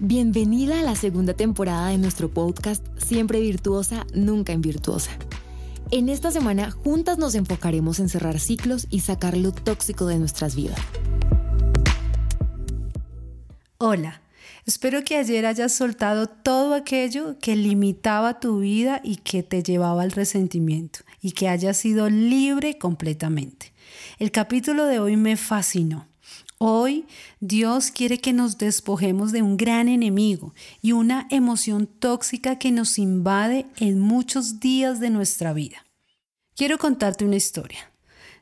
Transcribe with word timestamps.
Bienvenida 0.00 0.78
a 0.78 0.84
la 0.84 0.94
segunda 0.94 1.34
temporada 1.34 1.88
de 1.88 1.98
nuestro 1.98 2.28
podcast 2.28 2.86
Siempre 2.98 3.40
Virtuosa, 3.40 4.06
Nunca 4.14 4.52
Invirtuosa. 4.52 5.10
En 5.90 6.08
esta 6.08 6.30
semana 6.30 6.70
juntas 6.70 7.18
nos 7.18 7.34
enfocaremos 7.34 7.98
en 7.98 8.08
cerrar 8.08 8.38
ciclos 8.38 8.86
y 8.90 9.00
sacar 9.00 9.36
lo 9.36 9.50
tóxico 9.50 10.06
de 10.06 10.20
nuestras 10.20 10.54
vidas. 10.54 10.78
Hola, 13.78 14.22
espero 14.66 15.02
que 15.02 15.16
ayer 15.16 15.44
hayas 15.44 15.72
soltado 15.72 16.28
todo 16.28 16.74
aquello 16.74 17.36
que 17.40 17.56
limitaba 17.56 18.38
tu 18.38 18.60
vida 18.60 19.00
y 19.02 19.16
que 19.16 19.42
te 19.42 19.64
llevaba 19.64 20.02
al 20.02 20.12
resentimiento 20.12 21.00
y 21.20 21.32
que 21.32 21.48
hayas 21.48 21.76
sido 21.76 22.08
libre 22.08 22.78
completamente. 22.78 23.72
El 24.20 24.30
capítulo 24.30 24.84
de 24.84 25.00
hoy 25.00 25.16
me 25.16 25.36
fascinó. 25.36 26.06
Hoy 26.60 27.06
Dios 27.38 27.92
quiere 27.92 28.18
que 28.18 28.32
nos 28.32 28.58
despojemos 28.58 29.30
de 29.30 29.42
un 29.42 29.56
gran 29.56 29.86
enemigo 29.86 30.54
y 30.82 30.90
una 30.90 31.28
emoción 31.30 31.86
tóxica 31.86 32.58
que 32.58 32.72
nos 32.72 32.98
invade 32.98 33.66
en 33.76 34.00
muchos 34.00 34.58
días 34.58 34.98
de 34.98 35.10
nuestra 35.10 35.52
vida. 35.52 35.86
Quiero 36.56 36.78
contarte 36.78 37.24
una 37.24 37.36
historia. 37.36 37.92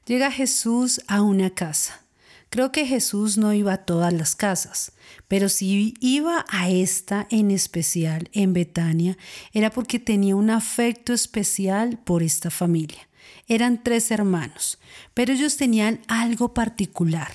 Llega 0.06 0.30
Jesús 0.30 1.02
a 1.08 1.20
una 1.20 1.50
casa. 1.50 2.00
Creo 2.48 2.72
que 2.72 2.86
Jesús 2.86 3.36
no 3.36 3.52
iba 3.52 3.74
a 3.74 3.84
todas 3.84 4.14
las 4.14 4.34
casas, 4.34 4.92
pero 5.28 5.50
si 5.50 5.92
iba 6.00 6.46
a 6.48 6.70
esta 6.70 7.26
en 7.30 7.50
especial, 7.50 8.30
en 8.32 8.54
Betania, 8.54 9.18
era 9.52 9.68
porque 9.68 9.98
tenía 9.98 10.36
un 10.36 10.48
afecto 10.48 11.12
especial 11.12 11.98
por 11.98 12.22
esta 12.22 12.50
familia. 12.50 13.08
Eran 13.46 13.82
tres 13.82 14.10
hermanos, 14.10 14.78
pero 15.12 15.34
ellos 15.34 15.58
tenían 15.58 16.00
algo 16.08 16.54
particular. 16.54 17.30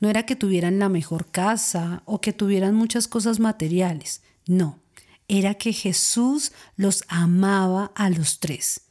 No 0.00 0.08
era 0.08 0.24
que 0.24 0.36
tuvieran 0.36 0.78
la 0.78 0.88
mejor 0.88 1.30
casa 1.30 2.02
o 2.04 2.20
que 2.20 2.32
tuvieran 2.32 2.74
muchas 2.74 3.08
cosas 3.08 3.40
materiales, 3.40 4.22
no, 4.46 4.78
era 5.28 5.54
que 5.54 5.72
Jesús 5.72 6.52
los 6.76 7.04
amaba 7.08 7.92
a 7.94 8.08
los 8.10 8.40
tres. 8.40 8.82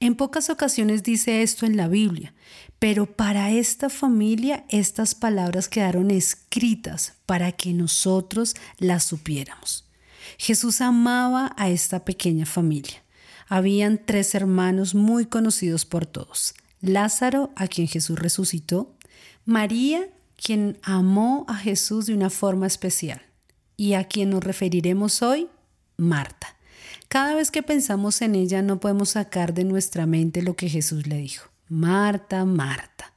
En 0.00 0.16
pocas 0.16 0.50
ocasiones 0.50 1.02
dice 1.02 1.42
esto 1.42 1.66
en 1.66 1.76
la 1.76 1.88
Biblia, 1.88 2.34
pero 2.78 3.06
para 3.06 3.50
esta 3.52 3.88
familia 3.88 4.64
estas 4.68 5.14
palabras 5.14 5.68
quedaron 5.68 6.10
escritas 6.10 7.14
para 7.26 7.52
que 7.52 7.72
nosotros 7.72 8.56
las 8.78 9.04
supiéramos. 9.04 9.88
Jesús 10.36 10.80
amaba 10.80 11.54
a 11.56 11.70
esta 11.70 12.04
pequeña 12.04 12.44
familia. 12.44 13.02
Habían 13.48 14.04
tres 14.04 14.34
hermanos 14.34 14.94
muy 14.94 15.26
conocidos 15.26 15.84
por 15.84 16.06
todos. 16.06 16.54
Lázaro, 16.80 17.52
a 17.56 17.68
quien 17.68 17.88
Jesús 17.88 18.18
resucitó, 18.18 18.94
María, 19.44 20.08
quien 20.44 20.78
amó 20.82 21.46
a 21.48 21.56
Jesús 21.56 22.04
de 22.04 22.12
una 22.12 22.28
forma 22.28 22.66
especial, 22.66 23.22
y 23.78 23.94
a 23.94 24.04
quien 24.04 24.28
nos 24.28 24.44
referiremos 24.44 25.22
hoy, 25.22 25.48
Marta. 25.96 26.54
Cada 27.08 27.34
vez 27.34 27.50
que 27.50 27.62
pensamos 27.62 28.20
en 28.20 28.34
ella 28.34 28.60
no 28.60 28.78
podemos 28.78 29.10
sacar 29.10 29.54
de 29.54 29.64
nuestra 29.64 30.04
mente 30.04 30.42
lo 30.42 30.54
que 30.54 30.68
Jesús 30.68 31.06
le 31.06 31.16
dijo. 31.16 31.48
Marta, 31.70 32.44
Marta. 32.44 33.14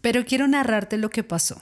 Pero 0.00 0.24
quiero 0.24 0.48
narrarte 0.48 0.96
lo 0.96 1.10
que 1.10 1.22
pasó. 1.22 1.60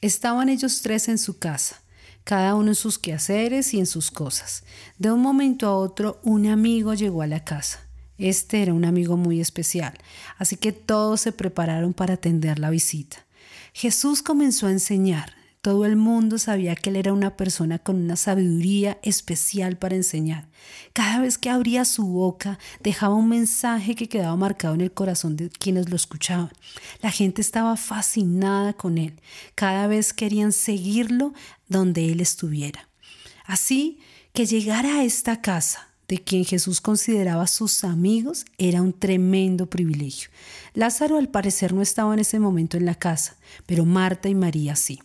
Estaban 0.00 0.48
ellos 0.48 0.82
tres 0.82 1.08
en 1.08 1.18
su 1.18 1.38
casa, 1.38 1.80
cada 2.24 2.56
uno 2.56 2.70
en 2.70 2.74
sus 2.74 2.98
quehaceres 2.98 3.72
y 3.74 3.78
en 3.78 3.86
sus 3.86 4.10
cosas. 4.10 4.64
De 4.98 5.12
un 5.12 5.22
momento 5.22 5.68
a 5.68 5.76
otro, 5.76 6.18
un 6.24 6.48
amigo 6.48 6.94
llegó 6.94 7.22
a 7.22 7.28
la 7.28 7.44
casa. 7.44 7.86
Este 8.16 8.60
era 8.60 8.74
un 8.74 8.84
amigo 8.84 9.16
muy 9.16 9.40
especial, 9.40 9.94
así 10.36 10.56
que 10.56 10.72
todos 10.72 11.20
se 11.20 11.30
prepararon 11.30 11.94
para 11.94 12.14
atender 12.14 12.58
la 12.58 12.70
visita. 12.70 13.24
Jesús 13.78 14.22
comenzó 14.22 14.66
a 14.66 14.72
enseñar. 14.72 15.34
Todo 15.60 15.84
el 15.84 15.94
mundo 15.94 16.38
sabía 16.38 16.74
que 16.74 16.90
él 16.90 16.96
era 16.96 17.12
una 17.12 17.36
persona 17.36 17.78
con 17.78 17.94
una 17.94 18.16
sabiduría 18.16 18.98
especial 19.04 19.76
para 19.76 19.94
enseñar. 19.94 20.48
Cada 20.92 21.20
vez 21.20 21.38
que 21.38 21.48
abría 21.48 21.84
su 21.84 22.04
boca, 22.04 22.58
dejaba 22.82 23.14
un 23.14 23.28
mensaje 23.28 23.94
que 23.94 24.08
quedaba 24.08 24.34
marcado 24.34 24.74
en 24.74 24.80
el 24.80 24.90
corazón 24.90 25.36
de 25.36 25.48
quienes 25.48 25.90
lo 25.90 25.94
escuchaban. 25.94 26.50
La 27.02 27.12
gente 27.12 27.40
estaba 27.40 27.76
fascinada 27.76 28.72
con 28.72 28.98
él. 28.98 29.14
Cada 29.54 29.86
vez 29.86 30.12
querían 30.12 30.50
seguirlo 30.50 31.32
donde 31.68 32.10
él 32.10 32.20
estuviera. 32.20 32.88
Así 33.44 34.00
que 34.32 34.44
llegar 34.44 34.86
a 34.86 35.04
esta 35.04 35.40
casa 35.40 35.87
de 36.08 36.18
quien 36.18 36.44
Jesús 36.44 36.80
consideraba 36.80 37.46
sus 37.46 37.84
amigos 37.84 38.46
era 38.56 38.82
un 38.82 38.92
tremendo 38.92 39.66
privilegio. 39.66 40.30
Lázaro 40.74 41.18
al 41.18 41.28
parecer 41.28 41.74
no 41.74 41.82
estaba 41.82 42.14
en 42.14 42.20
ese 42.20 42.40
momento 42.40 42.76
en 42.76 42.86
la 42.86 42.94
casa, 42.94 43.36
pero 43.66 43.84
Marta 43.84 44.28
y 44.28 44.34
María 44.34 44.74
sí. 44.74 45.00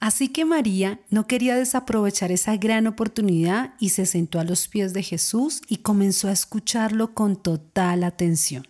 Así 0.00 0.30
que 0.30 0.44
María 0.44 0.98
no 1.10 1.28
quería 1.28 1.54
desaprovechar 1.54 2.32
esa 2.32 2.56
gran 2.56 2.88
oportunidad 2.88 3.74
y 3.78 3.90
se 3.90 4.04
sentó 4.04 4.40
a 4.40 4.44
los 4.44 4.66
pies 4.66 4.92
de 4.92 5.04
Jesús 5.04 5.62
y 5.68 5.76
comenzó 5.76 6.26
a 6.26 6.32
escucharlo 6.32 7.14
con 7.14 7.36
total 7.36 8.02
atención. 8.02 8.66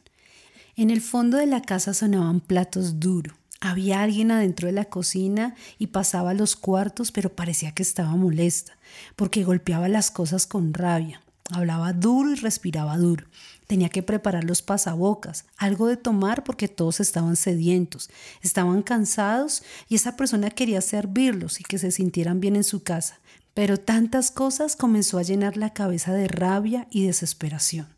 En 0.77 0.91
el 0.91 1.01
fondo 1.01 1.39
de 1.39 1.47
la 1.47 1.63
casa 1.63 1.95
sonaban 1.95 2.41
platos 2.41 3.01
duros. 3.01 3.35
Había 3.61 4.03
alguien 4.03 4.31
adentro 4.31 4.67
de 4.67 4.73
la 4.73 4.87
cocina 4.87 5.55
y 5.79 5.87
pasaba 5.87 6.35
los 6.35 6.55
cuartos, 6.55 7.13
pero 7.13 7.35
parecía 7.35 7.73
que 7.73 7.83
estaba 7.83 8.15
molesta, 8.17 8.77
porque 9.17 9.45
golpeaba 9.45 9.89
las 9.89 10.11
cosas 10.11 10.47
con 10.47 10.75
rabia. 10.75 11.22
Hablaba 11.51 11.93
duro 11.93 12.33
y 12.33 12.37
respiraba 12.37 12.97
duro. 12.97 13.27
Tenía 13.67 13.89
que 13.89 14.03
preparar 14.03 14.45
los 14.45 14.63
pasabocas, 14.63 15.45
algo 15.57 15.87
de 15.87 15.97
tomar 15.97 16.45
porque 16.45 16.69
todos 16.69 17.01
estaban 17.01 17.37
sedientos, 17.37 18.11
estaban 18.43 18.83
cansados 18.83 19.63
y 19.89 19.97
esa 19.97 20.17
persona 20.17 20.51
quería 20.51 20.81
servirlos 20.81 21.61
y 21.61 21.65
que 21.65 21.79
se 21.79 21.91
sintieran 21.91 22.41
bien 22.41 22.57
en 22.57 22.65
su 22.65 22.83
casa. 22.83 23.19
Pero 23.55 23.79
tantas 23.79 24.31
cosas 24.31 24.77
comenzó 24.77 25.19
a 25.19 25.23
llenar 25.23 25.57
la 25.57 25.73
cabeza 25.73 26.13
de 26.13 26.29
rabia 26.29 26.87
y 26.91 27.07
desesperación. 27.07 27.89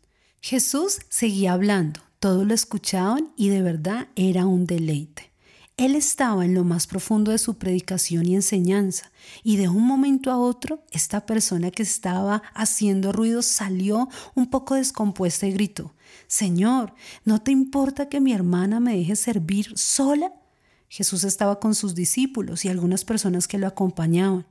Jesús 0.41 0.99
seguía 1.09 1.53
hablando, 1.53 2.01
todos 2.19 2.45
lo 2.45 2.53
escuchaban 2.53 3.33
y 3.35 3.49
de 3.49 3.61
verdad 3.61 4.07
era 4.15 4.45
un 4.45 4.65
deleite. 4.65 5.34
Él 5.77 5.95
estaba 5.95 6.45
en 6.45 6.53
lo 6.53 6.63
más 6.63 6.87
profundo 6.87 7.31
de 7.31 7.37
su 7.37 7.57
predicación 7.57 8.25
y 8.25 8.35
enseñanza, 8.35 9.11
y 9.43 9.57
de 9.57 9.67
un 9.67 9.85
momento 9.85 10.31
a 10.31 10.37
otro, 10.37 10.85
esta 10.91 11.25
persona 11.25 11.69
que 11.69 11.83
estaba 11.83 12.43
haciendo 12.53 13.11
ruido 13.11 13.41
salió 13.41 14.07
un 14.35 14.49
poco 14.49 14.75
descompuesta 14.75 15.47
y 15.47 15.51
gritó, 15.51 15.93
Señor, 16.27 16.93
¿no 17.25 17.41
te 17.41 17.51
importa 17.51 18.07
que 18.07 18.21
mi 18.21 18.31
hermana 18.31 18.79
me 18.79 18.95
deje 18.95 19.17
servir 19.17 19.77
sola? 19.77 20.33
Jesús 20.87 21.25
estaba 21.25 21.59
con 21.59 21.75
sus 21.75 21.93
discípulos 21.93 22.63
y 22.63 22.69
algunas 22.69 23.03
personas 23.03 23.49
que 23.49 23.57
lo 23.57 23.67
acompañaban. 23.67 24.47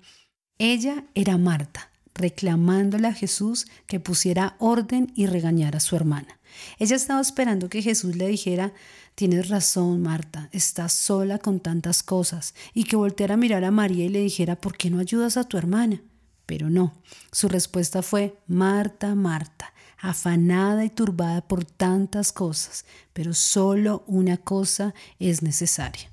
Ella 0.58 1.06
era 1.14 1.38
Marta, 1.38 1.90
reclamándole 2.14 3.08
a 3.08 3.14
Jesús 3.14 3.66
que 3.86 3.98
pusiera 3.98 4.56
orden 4.58 5.10
y 5.14 5.24
regañara 5.24 5.78
a 5.78 5.80
su 5.80 5.96
hermana. 5.96 6.38
Ella 6.78 6.96
estaba 6.96 7.20
esperando 7.20 7.68
que 7.68 7.82
Jesús 7.82 8.16
le 8.16 8.28
dijera, 8.28 8.72
tienes 9.14 9.48
razón, 9.48 10.02
Marta, 10.02 10.48
estás 10.52 10.92
sola 10.92 11.38
con 11.38 11.60
tantas 11.60 12.02
cosas, 12.02 12.54
y 12.72 12.84
que 12.84 12.96
volteara 12.96 13.34
a 13.34 13.38
mirar 13.38 13.64
a 13.64 13.70
María 13.70 14.04
y 14.04 14.08
le 14.08 14.20
dijera, 14.20 14.56
¿por 14.56 14.76
qué 14.76 14.90
no 14.90 14.98
ayudas 14.98 15.36
a 15.36 15.44
tu 15.44 15.56
hermana? 15.56 16.02
Pero 16.46 16.68
no, 16.70 16.94
su 17.32 17.48
respuesta 17.48 18.02
fue, 18.02 18.38
Marta, 18.46 19.14
Marta, 19.14 19.72
afanada 19.98 20.84
y 20.84 20.90
turbada 20.90 21.40
por 21.40 21.64
tantas 21.64 22.32
cosas, 22.32 22.84
pero 23.12 23.32
solo 23.32 24.04
una 24.06 24.36
cosa 24.36 24.94
es 25.18 25.42
necesaria. 25.42 26.10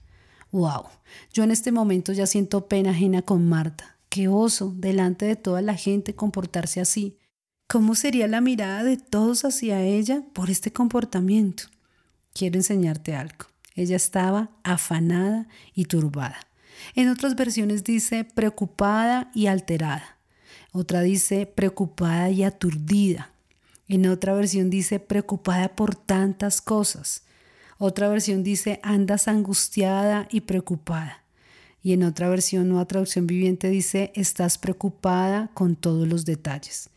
¡Wow! 0.51 0.85
Yo 1.33 1.43
en 1.43 1.51
este 1.51 1.71
momento 1.71 2.13
ya 2.13 2.27
siento 2.27 2.67
pena 2.67 2.91
ajena 2.91 3.21
con 3.21 3.47
Marta. 3.47 3.97
Qué 4.09 4.27
oso, 4.27 4.73
delante 4.75 5.25
de 5.25 5.35
toda 5.35 5.61
la 5.61 5.75
gente, 5.75 6.15
comportarse 6.15 6.81
así. 6.81 7.17
¿Cómo 7.71 7.95
sería 7.95 8.27
la 8.27 8.41
mirada 8.41 8.83
de 8.83 8.97
todos 8.97 9.45
hacia 9.45 9.81
ella 9.81 10.23
por 10.33 10.49
este 10.49 10.73
comportamiento? 10.73 11.63
Quiero 12.33 12.57
enseñarte 12.57 13.15
algo. 13.15 13.45
Ella 13.75 13.95
estaba 13.95 14.49
afanada 14.63 15.47
y 15.73 15.85
turbada. 15.85 16.35
En 16.95 17.07
otras 17.07 17.35
versiones 17.35 17.85
dice 17.85 18.25
preocupada 18.25 19.31
y 19.33 19.47
alterada. 19.47 20.17
Otra 20.73 20.99
dice 20.99 21.45
preocupada 21.45 22.29
y 22.29 22.43
aturdida. 22.43 23.31
En 23.87 24.05
otra 24.05 24.33
versión 24.33 24.69
dice 24.69 24.99
preocupada 24.99 25.73
por 25.73 25.95
tantas 25.95 26.59
cosas. 26.59 27.23
Otra 27.77 28.09
versión 28.09 28.43
dice 28.43 28.81
andas 28.83 29.29
angustiada 29.29 30.27
y 30.29 30.41
preocupada. 30.41 31.23
Y 31.81 31.93
en 31.93 32.03
otra 32.03 32.27
versión, 32.27 32.67
nueva 32.67 32.83
traducción 32.85 33.27
viviente, 33.27 33.69
dice 33.69 34.11
estás 34.13 34.57
preocupada 34.57 35.51
con 35.53 35.77
todos 35.77 36.05
los 36.05 36.25
detalles. 36.25 36.89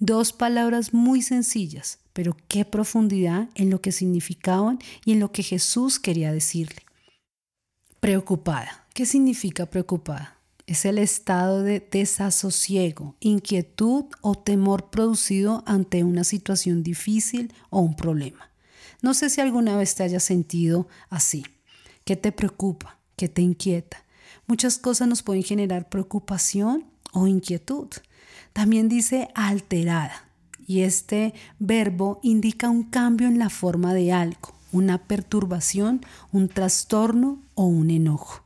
Dos 0.00 0.32
palabras 0.32 0.94
muy 0.94 1.22
sencillas, 1.22 1.98
pero 2.12 2.36
qué 2.46 2.64
profundidad 2.64 3.48
en 3.56 3.70
lo 3.70 3.80
que 3.80 3.90
significaban 3.90 4.78
y 5.04 5.12
en 5.12 5.20
lo 5.20 5.32
que 5.32 5.42
Jesús 5.42 5.98
quería 5.98 6.32
decirle. 6.32 6.82
Preocupada. 7.98 8.86
¿Qué 8.94 9.06
significa 9.06 9.66
preocupada? 9.66 10.38
Es 10.66 10.84
el 10.84 10.98
estado 10.98 11.62
de 11.62 11.80
desasosiego, 11.80 13.16
inquietud 13.20 14.04
o 14.20 14.36
temor 14.36 14.90
producido 14.90 15.64
ante 15.66 16.04
una 16.04 16.22
situación 16.22 16.82
difícil 16.82 17.52
o 17.70 17.80
un 17.80 17.96
problema. 17.96 18.50
No 19.02 19.14
sé 19.14 19.30
si 19.30 19.40
alguna 19.40 19.76
vez 19.76 19.94
te 19.94 20.04
hayas 20.04 20.22
sentido 20.22 20.86
así. 21.10 21.44
¿Qué 22.04 22.16
te 22.16 22.30
preocupa? 22.30 22.98
¿Qué 23.16 23.28
te 23.28 23.42
inquieta? 23.42 24.04
Muchas 24.46 24.78
cosas 24.78 25.08
nos 25.08 25.22
pueden 25.22 25.42
generar 25.42 25.88
preocupación 25.88 26.84
o 27.12 27.26
inquietud. 27.26 27.88
También 28.58 28.88
dice 28.88 29.28
alterada 29.36 30.24
y 30.66 30.80
este 30.80 31.32
verbo 31.60 32.18
indica 32.24 32.68
un 32.68 32.82
cambio 32.82 33.28
en 33.28 33.38
la 33.38 33.50
forma 33.50 33.94
de 33.94 34.10
algo, 34.10 34.52
una 34.72 34.98
perturbación, 34.98 36.04
un 36.32 36.48
trastorno 36.48 37.40
o 37.54 37.66
un 37.66 37.88
enojo. 37.92 38.42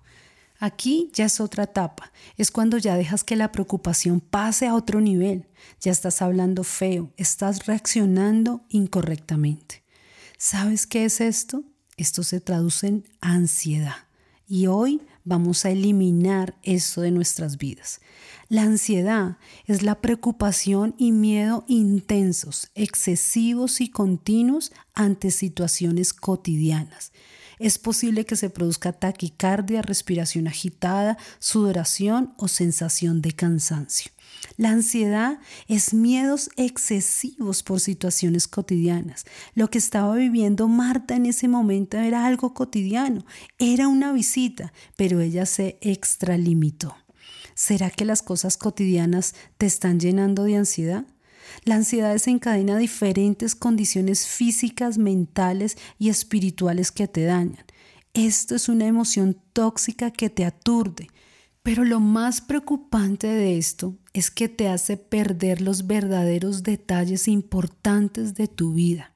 Aquí 0.58 1.10
ya 1.14 1.24
es 1.24 1.40
otra 1.40 1.64
etapa, 1.64 2.12
es 2.36 2.50
cuando 2.50 2.76
ya 2.76 2.94
dejas 2.96 3.24
que 3.24 3.36
la 3.36 3.52
preocupación 3.52 4.20
pase 4.20 4.66
a 4.66 4.74
otro 4.74 5.00
nivel, 5.00 5.46
ya 5.80 5.92
estás 5.92 6.20
hablando 6.20 6.62
feo, 6.62 7.10
estás 7.16 7.64
reaccionando 7.64 8.66
incorrectamente. 8.68 9.82
¿Sabes 10.36 10.86
qué 10.86 11.06
es 11.06 11.22
esto? 11.22 11.64
Esto 11.96 12.22
se 12.22 12.42
traduce 12.42 12.86
en 12.86 13.08
ansiedad. 13.22 13.96
Y 14.54 14.66
hoy 14.66 15.00
vamos 15.24 15.64
a 15.64 15.70
eliminar 15.70 16.58
eso 16.62 17.00
de 17.00 17.10
nuestras 17.10 17.56
vidas. 17.56 18.02
La 18.50 18.64
ansiedad 18.64 19.38
es 19.64 19.82
la 19.82 20.02
preocupación 20.02 20.94
y 20.98 21.12
miedo 21.12 21.64
intensos, 21.68 22.70
excesivos 22.74 23.80
y 23.80 23.88
continuos 23.88 24.70
ante 24.92 25.30
situaciones 25.30 26.12
cotidianas. 26.12 27.12
Es 27.58 27.78
posible 27.78 28.26
que 28.26 28.36
se 28.36 28.50
produzca 28.50 28.92
taquicardia, 28.92 29.80
respiración 29.80 30.46
agitada, 30.46 31.16
sudoración 31.38 32.34
o 32.36 32.46
sensación 32.46 33.22
de 33.22 33.32
cansancio. 33.32 34.12
La 34.56 34.70
ansiedad 34.70 35.38
es 35.66 35.94
miedos 35.94 36.50
excesivos 36.56 37.62
por 37.62 37.80
situaciones 37.80 38.46
cotidianas. 38.48 39.24
Lo 39.54 39.70
que 39.70 39.78
estaba 39.78 40.14
viviendo 40.16 40.68
Marta 40.68 41.16
en 41.16 41.26
ese 41.26 41.48
momento 41.48 41.96
era 41.96 42.26
algo 42.26 42.52
cotidiano, 42.52 43.24
era 43.58 43.88
una 43.88 44.12
visita, 44.12 44.72
pero 44.96 45.20
ella 45.20 45.46
se 45.46 45.78
extralimitó. 45.80 46.94
¿Será 47.54 47.90
que 47.90 48.04
las 48.04 48.22
cosas 48.22 48.56
cotidianas 48.56 49.34
te 49.58 49.66
están 49.66 50.00
llenando 50.00 50.44
de 50.44 50.56
ansiedad? 50.56 51.06
La 51.64 51.74
ansiedad 51.76 52.12
desencadena 52.12 52.78
diferentes 52.78 53.54
condiciones 53.54 54.26
físicas, 54.26 54.98
mentales 54.98 55.76
y 55.98 56.08
espirituales 56.08 56.90
que 56.92 57.08
te 57.08 57.24
dañan. 57.24 57.64
Esto 58.14 58.54
es 58.54 58.68
una 58.68 58.86
emoción 58.86 59.40
tóxica 59.52 60.10
que 60.10 60.28
te 60.28 60.44
aturde, 60.44 61.08
pero 61.62 61.84
lo 61.84 62.00
más 62.00 62.40
preocupante 62.40 63.28
de 63.28 63.56
esto 63.56 63.96
es 64.12 64.30
que 64.30 64.48
te 64.48 64.68
hace 64.68 64.96
perder 64.96 65.60
los 65.60 65.86
verdaderos 65.86 66.62
detalles 66.62 67.28
importantes 67.28 68.34
de 68.34 68.48
tu 68.48 68.72
vida. 68.74 69.12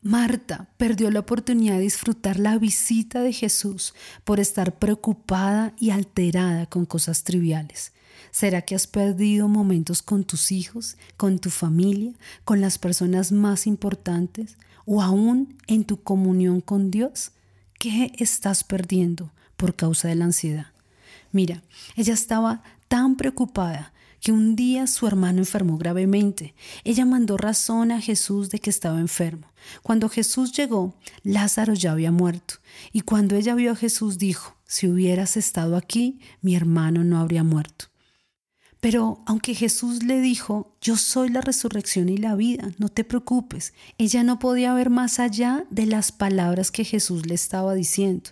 Marta 0.00 0.70
perdió 0.78 1.10
la 1.10 1.20
oportunidad 1.20 1.74
de 1.74 1.82
disfrutar 1.82 2.38
la 2.38 2.56
visita 2.56 3.20
de 3.20 3.32
Jesús 3.32 3.94
por 4.24 4.40
estar 4.40 4.78
preocupada 4.78 5.74
y 5.78 5.90
alterada 5.90 6.66
con 6.66 6.86
cosas 6.86 7.24
triviales. 7.24 7.92
¿Será 8.30 8.62
que 8.62 8.74
has 8.74 8.86
perdido 8.86 9.48
momentos 9.48 10.02
con 10.02 10.24
tus 10.24 10.52
hijos, 10.52 10.96
con 11.16 11.38
tu 11.38 11.50
familia, 11.50 12.12
con 12.44 12.60
las 12.60 12.78
personas 12.78 13.32
más 13.32 13.66
importantes 13.66 14.56
o 14.86 15.02
aún 15.02 15.56
en 15.66 15.84
tu 15.84 16.02
comunión 16.02 16.60
con 16.60 16.90
Dios? 16.90 17.32
¿Qué 17.78 18.12
estás 18.18 18.64
perdiendo 18.64 19.32
por 19.56 19.74
causa 19.74 20.08
de 20.08 20.14
la 20.14 20.26
ansiedad? 20.26 20.77
Mira, 21.38 21.62
ella 21.94 22.14
estaba 22.14 22.64
tan 22.88 23.14
preocupada 23.14 23.92
que 24.20 24.32
un 24.32 24.56
día 24.56 24.88
su 24.88 25.06
hermano 25.06 25.38
enfermó 25.38 25.78
gravemente. 25.78 26.56
Ella 26.82 27.04
mandó 27.04 27.36
razón 27.36 27.92
a 27.92 28.00
Jesús 28.00 28.50
de 28.50 28.58
que 28.58 28.70
estaba 28.70 28.98
enfermo. 28.98 29.46
Cuando 29.84 30.08
Jesús 30.08 30.50
llegó, 30.50 30.96
Lázaro 31.22 31.74
ya 31.74 31.92
había 31.92 32.10
muerto. 32.10 32.54
Y 32.92 33.02
cuando 33.02 33.36
ella 33.36 33.54
vio 33.54 33.70
a 33.70 33.76
Jesús 33.76 34.18
dijo, 34.18 34.56
si 34.66 34.88
hubieras 34.88 35.36
estado 35.36 35.76
aquí, 35.76 36.18
mi 36.42 36.56
hermano 36.56 37.04
no 37.04 37.20
habría 37.20 37.44
muerto. 37.44 37.84
Pero 38.80 39.22
aunque 39.24 39.54
Jesús 39.54 40.02
le 40.02 40.20
dijo, 40.20 40.74
yo 40.80 40.96
soy 40.96 41.28
la 41.28 41.40
resurrección 41.40 42.08
y 42.08 42.16
la 42.16 42.34
vida, 42.34 42.72
no 42.78 42.88
te 42.88 43.04
preocupes, 43.04 43.74
ella 43.96 44.24
no 44.24 44.40
podía 44.40 44.74
ver 44.74 44.90
más 44.90 45.20
allá 45.20 45.64
de 45.70 45.86
las 45.86 46.10
palabras 46.10 46.72
que 46.72 46.82
Jesús 46.82 47.26
le 47.26 47.34
estaba 47.36 47.74
diciendo. 47.74 48.30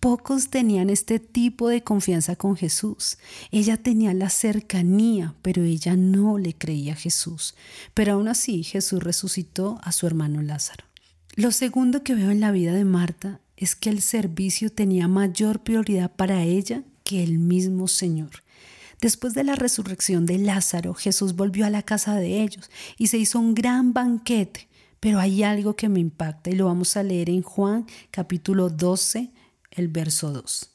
Pocos 0.00 0.48
tenían 0.48 0.88
este 0.88 1.18
tipo 1.18 1.68
de 1.68 1.82
confianza 1.82 2.34
con 2.34 2.56
Jesús. 2.56 3.18
Ella 3.50 3.76
tenía 3.76 4.14
la 4.14 4.30
cercanía, 4.30 5.34
pero 5.42 5.62
ella 5.62 5.94
no 5.94 6.38
le 6.38 6.54
creía 6.54 6.94
a 6.94 6.96
Jesús. 6.96 7.54
Pero 7.92 8.14
aún 8.14 8.26
así 8.26 8.62
Jesús 8.62 9.02
resucitó 9.02 9.78
a 9.82 9.92
su 9.92 10.06
hermano 10.06 10.40
Lázaro. 10.40 10.86
Lo 11.36 11.52
segundo 11.52 12.02
que 12.02 12.14
veo 12.14 12.30
en 12.30 12.40
la 12.40 12.50
vida 12.50 12.72
de 12.72 12.86
Marta 12.86 13.40
es 13.58 13.76
que 13.76 13.90
el 13.90 14.00
servicio 14.00 14.72
tenía 14.72 15.06
mayor 15.06 15.60
prioridad 15.60 16.10
para 16.10 16.44
ella 16.44 16.82
que 17.04 17.22
el 17.22 17.38
mismo 17.38 17.86
Señor. 17.86 18.42
Después 19.02 19.34
de 19.34 19.44
la 19.44 19.54
resurrección 19.54 20.24
de 20.24 20.38
Lázaro, 20.38 20.94
Jesús 20.94 21.36
volvió 21.36 21.66
a 21.66 21.70
la 21.70 21.82
casa 21.82 22.16
de 22.16 22.42
ellos 22.42 22.70
y 22.96 23.08
se 23.08 23.18
hizo 23.18 23.38
un 23.38 23.54
gran 23.54 23.92
banquete. 23.92 24.68
Pero 24.98 25.18
hay 25.18 25.42
algo 25.42 25.76
que 25.76 25.88
me 25.88 26.00
impacta 26.00 26.50
y 26.50 26.54
lo 26.54 26.66
vamos 26.66 26.96
a 26.96 27.02
leer 27.02 27.28
en 27.30 27.42
Juan 27.42 27.86
capítulo 28.10 28.68
12, 28.70 29.30
el 29.70 29.88
verso 29.88 30.32
2. 30.32 30.70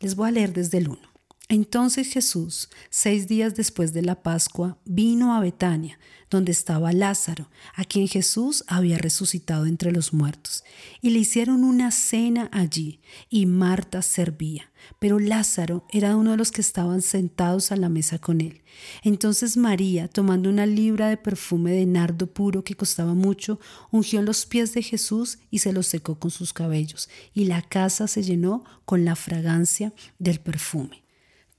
Les 0.00 0.14
voy 0.14 0.28
a 0.28 0.32
leer 0.32 0.52
desde 0.52 0.78
el 0.78 0.88
1. 0.88 1.07
Entonces 1.50 2.12
Jesús, 2.12 2.68
seis 2.90 3.26
días 3.26 3.54
después 3.54 3.94
de 3.94 4.02
la 4.02 4.22
Pascua, 4.22 4.76
vino 4.84 5.34
a 5.34 5.40
Betania, 5.40 5.98
donde 6.28 6.52
estaba 6.52 6.92
Lázaro, 6.92 7.48
a 7.74 7.84
quien 7.84 8.06
Jesús 8.06 8.64
había 8.66 8.98
resucitado 8.98 9.64
entre 9.64 9.90
los 9.90 10.12
muertos, 10.12 10.62
y 11.00 11.08
le 11.08 11.20
hicieron 11.20 11.64
una 11.64 11.90
cena 11.90 12.50
allí, 12.52 13.00
y 13.30 13.46
Marta 13.46 14.02
servía, 14.02 14.70
pero 14.98 15.18
Lázaro 15.18 15.86
era 15.90 16.18
uno 16.18 16.32
de 16.32 16.36
los 16.36 16.52
que 16.52 16.60
estaban 16.60 17.00
sentados 17.00 17.72
a 17.72 17.76
la 17.76 17.88
mesa 17.88 18.18
con 18.18 18.42
él. 18.42 18.60
Entonces 19.02 19.56
María, 19.56 20.06
tomando 20.06 20.50
una 20.50 20.66
libra 20.66 21.08
de 21.08 21.16
perfume 21.16 21.72
de 21.72 21.86
nardo 21.86 22.26
puro 22.26 22.62
que 22.62 22.76
costaba 22.76 23.14
mucho, 23.14 23.58
ungió 23.90 24.20
los 24.20 24.44
pies 24.44 24.74
de 24.74 24.82
Jesús 24.82 25.38
y 25.50 25.60
se 25.60 25.72
los 25.72 25.86
secó 25.86 26.18
con 26.18 26.30
sus 26.30 26.52
cabellos, 26.52 27.08
y 27.32 27.46
la 27.46 27.62
casa 27.62 28.06
se 28.06 28.22
llenó 28.22 28.64
con 28.84 29.06
la 29.06 29.16
fragancia 29.16 29.94
del 30.18 30.40
perfume. 30.40 31.07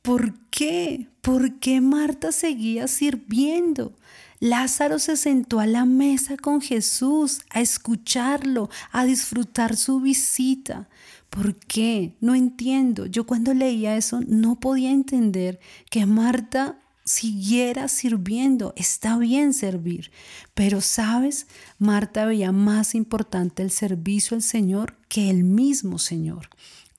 ¿Por 0.02 0.34
qué? 0.50 1.10
¿Por 1.22 1.60
qué 1.60 1.82
Marta 1.82 2.32
seguía 2.32 2.88
sirviendo? 2.88 3.94
Lázaro 4.40 5.00
se 5.00 5.18
sentó 5.18 5.60
a 5.60 5.68
la 5.68 5.84
mesa 5.84 6.38
con 6.38 6.62
Jesús 6.62 7.42
a 7.50 7.60
escucharlo, 7.60 8.70
a 8.92 9.04
disfrutar 9.04 9.76
su 9.76 10.00
visita. 10.00 10.88
¿Por 11.30 11.56
qué? 11.56 12.16
No 12.22 12.36
entiendo. 12.36 13.06
Yo 13.06 13.26
cuando 13.26 13.54
leía 13.54 13.98
eso 13.98 14.22
no 14.26 14.60
podía 14.60 14.92
entender 14.92 15.60
que 15.90 16.06
Marta 16.06 16.80
siguiera 17.04 17.88
sirviendo. 17.88 18.74
Está 18.78 19.18
bien 19.18 19.54
servir. 19.54 20.12
Pero, 20.54 20.80
¿sabes? 20.80 21.48
Marta 21.78 22.26
veía 22.26 22.52
más 22.52 22.96
importante 22.96 23.62
el 23.62 23.72
servicio 23.72 24.36
al 24.36 24.42
Señor 24.42 24.96
que 25.10 25.30
el 25.30 25.44
mismo 25.44 26.00
Señor. 26.00 26.50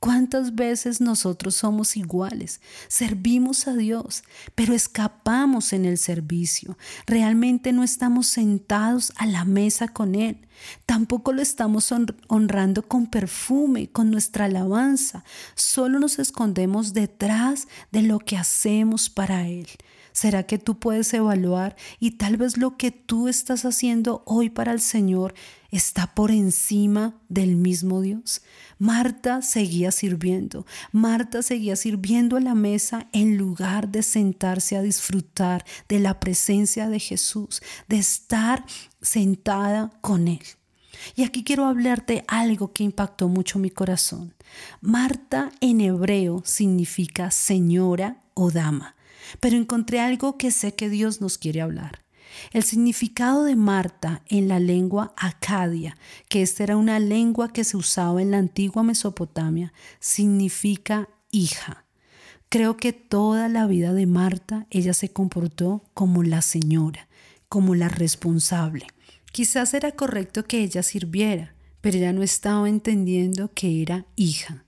¿Cuántas 0.00 0.54
veces 0.54 1.02
nosotros 1.02 1.56
somos 1.56 1.94
iguales? 1.94 2.62
Servimos 2.88 3.68
a 3.68 3.74
Dios, 3.74 4.24
pero 4.54 4.72
escapamos 4.72 5.74
en 5.74 5.84
el 5.84 5.98
servicio. 5.98 6.78
Realmente 7.06 7.74
no 7.74 7.84
estamos 7.84 8.26
sentados 8.26 9.12
a 9.16 9.26
la 9.26 9.44
mesa 9.44 9.88
con 9.88 10.14
Él. 10.14 10.48
Tampoco 10.86 11.34
lo 11.34 11.42
estamos 11.42 11.92
honrando 12.28 12.88
con 12.88 13.08
perfume, 13.08 13.90
con 13.90 14.10
nuestra 14.10 14.46
alabanza. 14.46 15.22
Solo 15.54 15.98
nos 15.98 16.18
escondemos 16.18 16.94
detrás 16.94 17.68
de 17.92 18.00
lo 18.00 18.20
que 18.20 18.38
hacemos 18.38 19.10
para 19.10 19.48
Él. 19.48 19.68
¿Será 20.12 20.44
que 20.44 20.58
tú 20.58 20.78
puedes 20.78 21.12
evaluar 21.12 21.76
y 21.98 22.12
tal 22.12 22.38
vez 22.38 22.56
lo 22.56 22.78
que 22.78 22.90
tú 22.90 23.28
estás 23.28 23.66
haciendo 23.66 24.22
hoy 24.24 24.48
para 24.48 24.72
el 24.72 24.80
Señor 24.80 25.34
está 25.70 26.14
por 26.14 26.30
encima 26.30 27.14
del 27.28 27.56
mismo 27.56 28.00
Dios? 28.00 28.42
Marta 28.78 29.42
seguía 29.42 29.90
sirviendo. 29.90 30.66
Marta 30.92 31.42
seguía 31.42 31.76
sirviendo 31.76 32.36
a 32.36 32.40
la 32.40 32.54
mesa 32.54 33.08
en 33.12 33.36
lugar 33.36 33.88
de 33.88 34.02
sentarse 34.02 34.76
a 34.76 34.82
disfrutar 34.82 35.64
de 35.88 36.00
la 36.00 36.20
presencia 36.20 36.88
de 36.88 36.98
Jesús, 36.98 37.62
de 37.88 37.98
estar 37.98 38.64
sentada 39.00 39.90
con 40.00 40.28
Él. 40.28 40.42
Y 41.16 41.24
aquí 41.24 41.44
quiero 41.44 41.64
hablarte 41.66 42.24
algo 42.28 42.72
que 42.72 42.84
impactó 42.84 43.28
mucho 43.28 43.58
mi 43.58 43.70
corazón. 43.70 44.34
Marta 44.80 45.50
en 45.60 45.80
hebreo 45.80 46.42
significa 46.44 47.30
señora 47.30 48.20
o 48.34 48.50
dama 48.50 48.96
pero 49.38 49.56
encontré 49.56 50.00
algo 50.00 50.36
que 50.36 50.50
sé 50.50 50.74
que 50.74 50.88
Dios 50.88 51.20
nos 51.20 51.38
quiere 51.38 51.60
hablar. 51.60 52.02
El 52.52 52.62
significado 52.62 53.44
de 53.44 53.56
Marta 53.56 54.22
en 54.28 54.48
la 54.48 54.58
lengua 54.58 55.14
acadia, 55.16 55.96
que 56.28 56.42
esta 56.42 56.62
era 56.62 56.76
una 56.76 56.98
lengua 56.98 57.52
que 57.52 57.64
se 57.64 57.76
usaba 57.76 58.22
en 58.22 58.30
la 58.30 58.38
antigua 58.38 58.82
Mesopotamia, 58.82 59.72
significa 59.98 61.08
hija. 61.30 61.84
Creo 62.48 62.76
que 62.76 62.92
toda 62.92 63.48
la 63.48 63.66
vida 63.66 63.92
de 63.92 64.06
Marta 64.06 64.66
ella 64.70 64.92
se 64.92 65.12
comportó 65.12 65.84
como 65.94 66.22
la 66.22 66.42
señora, 66.42 67.08
como 67.48 67.74
la 67.74 67.88
responsable. 67.88 68.86
Quizás 69.32 69.74
era 69.74 69.92
correcto 69.92 70.44
que 70.44 70.62
ella 70.62 70.82
sirviera, 70.82 71.54
pero 71.80 71.98
ella 71.98 72.12
no 72.12 72.22
estaba 72.22 72.68
entendiendo 72.68 73.52
que 73.54 73.82
era 73.82 74.04
hija. 74.16 74.64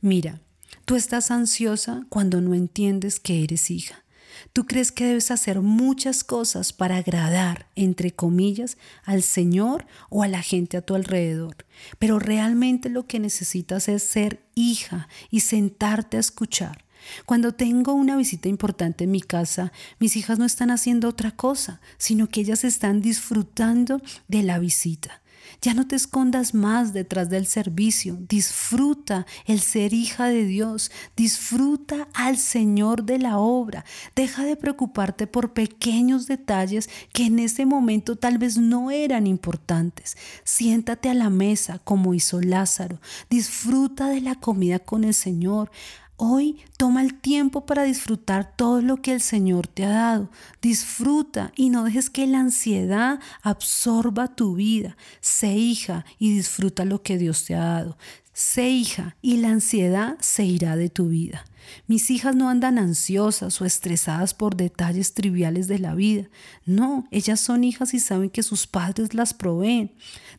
Mira, 0.00 0.40
tú 0.84 0.94
estás 0.94 1.30
ansiosa 1.30 2.06
cuando 2.08 2.40
no 2.40 2.54
entiendes 2.54 3.18
que 3.18 3.42
eres 3.42 3.70
hija. 3.70 4.03
Tú 4.52 4.66
crees 4.66 4.92
que 4.92 5.06
debes 5.06 5.30
hacer 5.30 5.60
muchas 5.60 6.24
cosas 6.24 6.72
para 6.72 6.96
agradar, 6.96 7.66
entre 7.74 8.12
comillas, 8.12 8.76
al 9.04 9.22
Señor 9.22 9.86
o 10.10 10.22
a 10.22 10.28
la 10.28 10.42
gente 10.42 10.76
a 10.76 10.82
tu 10.82 10.94
alrededor, 10.94 11.56
pero 11.98 12.18
realmente 12.18 12.88
lo 12.88 13.06
que 13.06 13.18
necesitas 13.18 13.88
es 13.88 14.02
ser 14.02 14.44
hija 14.54 15.08
y 15.30 15.40
sentarte 15.40 16.16
a 16.16 16.20
escuchar. 16.20 16.84
Cuando 17.26 17.52
tengo 17.52 17.92
una 17.92 18.16
visita 18.16 18.48
importante 18.48 19.04
en 19.04 19.10
mi 19.10 19.20
casa, 19.20 19.72
mis 19.98 20.16
hijas 20.16 20.38
no 20.38 20.44
están 20.44 20.70
haciendo 20.70 21.08
otra 21.08 21.32
cosa, 21.32 21.80
sino 21.98 22.28
que 22.28 22.40
ellas 22.40 22.64
están 22.64 23.02
disfrutando 23.02 24.00
de 24.28 24.42
la 24.42 24.58
visita. 24.58 25.20
Ya 25.60 25.74
no 25.74 25.86
te 25.86 25.96
escondas 25.96 26.54
más 26.54 26.92
detrás 26.92 27.30
del 27.30 27.46
servicio. 27.46 28.18
Disfruta 28.28 29.26
el 29.46 29.60
ser 29.60 29.92
hija 29.92 30.28
de 30.28 30.44
Dios. 30.44 30.90
Disfruta 31.16 32.08
al 32.14 32.36
Señor 32.36 33.04
de 33.04 33.18
la 33.18 33.38
obra. 33.38 33.84
Deja 34.14 34.44
de 34.44 34.56
preocuparte 34.56 35.26
por 35.26 35.52
pequeños 35.52 36.26
detalles 36.26 36.88
que 37.12 37.26
en 37.26 37.38
ese 37.38 37.66
momento 37.66 38.16
tal 38.16 38.38
vez 38.38 38.56
no 38.58 38.90
eran 38.90 39.26
importantes. 39.26 40.16
Siéntate 40.44 41.08
a 41.08 41.14
la 41.14 41.30
mesa 41.30 41.78
como 41.78 42.14
hizo 42.14 42.40
Lázaro. 42.40 43.00
Disfruta 43.30 44.08
de 44.08 44.20
la 44.20 44.34
comida 44.34 44.78
con 44.78 45.04
el 45.04 45.14
Señor. 45.14 45.70
Hoy 46.16 46.58
toma 46.76 47.02
el 47.02 47.14
tiempo 47.14 47.66
para 47.66 47.82
disfrutar 47.82 48.54
todo 48.56 48.80
lo 48.80 48.98
que 49.02 49.12
el 49.12 49.20
Señor 49.20 49.66
te 49.66 49.84
ha 49.84 49.90
dado. 49.90 50.30
Disfruta 50.62 51.52
y 51.56 51.70
no 51.70 51.82
dejes 51.84 52.08
que 52.08 52.26
la 52.28 52.38
ansiedad 52.38 53.18
absorba 53.42 54.28
tu 54.28 54.54
vida. 54.54 54.96
Sé 55.20 55.54
hija 55.54 56.04
y 56.18 56.32
disfruta 56.32 56.84
lo 56.84 57.02
que 57.02 57.18
Dios 57.18 57.44
te 57.44 57.56
ha 57.56 57.64
dado. 57.64 57.98
Sé 58.32 58.68
hija 58.68 59.16
y 59.22 59.38
la 59.38 59.50
ansiedad 59.50 60.16
se 60.20 60.44
irá 60.44 60.76
de 60.76 60.88
tu 60.88 61.08
vida. 61.08 61.44
Mis 61.88 62.10
hijas 62.10 62.36
no 62.36 62.48
andan 62.48 62.78
ansiosas 62.78 63.60
o 63.60 63.64
estresadas 63.64 64.34
por 64.34 64.56
detalles 64.56 65.14
triviales 65.14 65.66
de 65.66 65.78
la 65.78 65.94
vida. 65.94 66.28
No, 66.64 67.06
ellas 67.10 67.40
son 67.40 67.64
hijas 67.64 67.94
y 67.94 68.00
saben 68.00 68.30
que 68.30 68.42
sus 68.42 68.66
padres 68.66 69.14
las 69.14 69.34
proveen. 69.34 69.92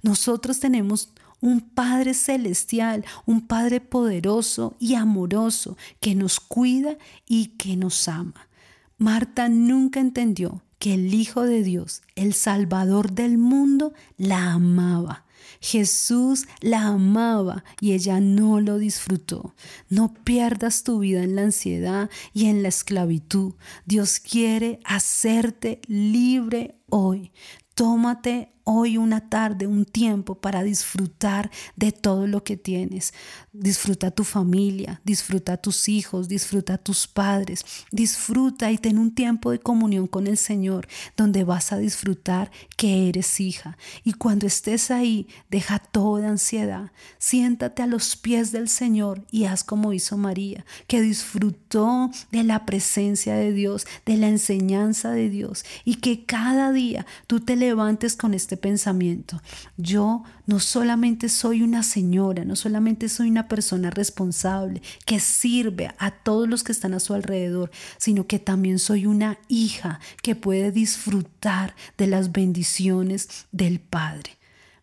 Nosotros 0.03 0.59
tenemos 0.59 1.09
un 1.45 1.61
Padre 1.61 2.15
celestial, 2.15 3.05
un 3.27 3.45
Padre 3.45 3.79
poderoso 3.79 4.75
y 4.79 4.95
amoroso 4.95 5.77
que 6.01 6.15
nos 6.15 6.39
cuida 6.39 6.97
y 7.27 7.49
que 7.57 7.77
nos 7.77 8.07
ama. 8.07 8.49
Marta 8.97 9.47
nunca 9.47 9.99
entendió 9.99 10.63
que 10.79 10.95
el 10.95 11.13
Hijo 11.13 11.43
de 11.43 11.61
Dios, 11.61 12.01
el 12.15 12.33
Salvador 12.33 13.11
del 13.11 13.37
mundo, 13.37 13.93
la 14.17 14.53
amaba. 14.53 15.25
Jesús 15.61 16.47
la 16.61 16.87
amaba 16.87 17.63
y 17.79 17.93
ella 17.93 18.19
no 18.19 18.59
lo 18.59 18.79
disfrutó. 18.79 19.53
No 19.87 20.15
pierdas 20.15 20.83
tu 20.83 20.97
vida 20.99 21.23
en 21.23 21.35
la 21.35 21.43
ansiedad 21.43 22.09
y 22.33 22.47
en 22.47 22.63
la 22.63 22.69
esclavitud. 22.69 23.53
Dios 23.85 24.19
quiere 24.19 24.79
hacerte 24.83 25.79
libre 25.87 26.75
hoy. 26.89 27.31
Tómate 27.73 28.55
hoy 28.65 28.97
una 28.97 29.29
tarde, 29.29 29.67
un 29.67 29.85
tiempo 29.85 30.35
para 30.35 30.63
disfrutar 30.63 31.51
de 31.75 31.91
todo 31.91 32.27
lo 32.27 32.43
que 32.43 32.57
tienes. 32.57 33.13
Disfruta 33.53 34.11
tu 34.11 34.23
familia, 34.23 35.01
disfruta 35.05 35.55
tus 35.57 35.87
hijos, 35.87 36.27
disfruta 36.27 36.77
tus 36.77 37.07
padres, 37.07 37.63
disfruta 37.91 38.71
y 38.71 38.77
ten 38.77 38.97
un 38.97 39.13
tiempo 39.13 39.51
de 39.51 39.59
comunión 39.59 40.07
con 40.07 40.25
el 40.25 40.37
Señor 40.37 40.87
donde 41.15 41.43
vas 41.43 41.71
a 41.71 41.77
disfrutar 41.77 42.51
que 42.75 43.07
eres 43.07 43.39
hija. 43.39 43.77
Y 44.03 44.13
cuando 44.13 44.47
estés 44.47 44.89
ahí, 44.89 45.27
deja 45.49 45.77
toda 45.77 46.27
ansiedad, 46.27 46.91
siéntate 47.19 47.83
a 47.83 47.87
los 47.87 48.15
pies 48.15 48.51
del 48.51 48.67
Señor 48.67 49.25
y 49.31 49.45
haz 49.45 49.63
como 49.63 49.93
hizo 49.93 50.17
María, 50.17 50.65
que 50.87 51.01
disfrutó 51.01 52.09
de 52.31 52.43
la 52.43 52.65
presencia 52.65 53.35
de 53.35 53.53
Dios, 53.53 53.85
de 54.07 54.17
la 54.17 54.27
enseñanza 54.27 55.11
de 55.11 55.29
Dios 55.29 55.65
y 55.85 55.95
que 55.95 56.25
cada 56.25 56.71
día 56.75 57.07
tú 57.25 57.39
te 57.39 57.55
levantes 57.55 58.15
con 58.15 58.35
este 58.35 58.55
pensamiento. 58.55 59.41
Yo 59.77 60.23
no 60.45 60.59
solamente 60.59 61.27
soy 61.29 61.63
una 61.63 61.81
señora, 61.81 62.45
no 62.45 62.55
solamente 62.55 63.09
soy 63.09 63.31
una 63.31 63.47
persona 63.47 63.89
responsable 63.89 64.83
que 65.05 65.19
sirve 65.19 65.91
a 65.97 66.11
todos 66.11 66.47
los 66.47 66.63
que 66.63 66.71
están 66.71 66.93
a 66.93 66.99
su 66.99 67.15
alrededor, 67.15 67.71
sino 67.97 68.27
que 68.27 68.37
también 68.37 68.77
soy 68.77 69.07
una 69.07 69.39
hija 69.47 69.99
que 70.21 70.35
puede 70.35 70.71
disfrutar 70.71 71.75
de 71.97 72.05
las 72.05 72.31
bendiciones 72.31 73.47
del 73.51 73.79
Padre. 73.79 74.37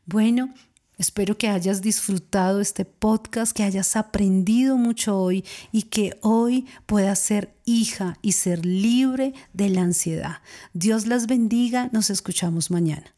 Bueno, 0.06 0.52
Espero 1.02 1.36
que 1.36 1.48
hayas 1.48 1.82
disfrutado 1.82 2.60
este 2.60 2.84
podcast, 2.84 3.50
que 3.56 3.64
hayas 3.64 3.96
aprendido 3.96 4.76
mucho 4.76 5.18
hoy 5.18 5.44
y 5.72 5.82
que 5.82 6.16
hoy 6.20 6.64
puedas 6.86 7.18
ser 7.18 7.56
hija 7.64 8.18
y 8.22 8.32
ser 8.32 8.64
libre 8.64 9.34
de 9.52 9.68
la 9.68 9.80
ansiedad. 9.80 10.36
Dios 10.74 11.08
las 11.08 11.26
bendiga, 11.26 11.90
nos 11.90 12.08
escuchamos 12.08 12.70
mañana. 12.70 13.16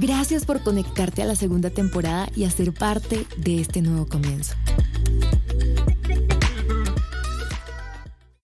Gracias 0.00 0.46
por 0.46 0.62
conectarte 0.62 1.20
a 1.20 1.26
la 1.26 1.36
segunda 1.36 1.68
temporada 1.68 2.30
y 2.34 2.44
a 2.44 2.50
ser 2.50 2.72
parte 2.72 3.26
de 3.36 3.60
este 3.60 3.82
nuevo 3.82 4.06
comienzo. 4.06 4.54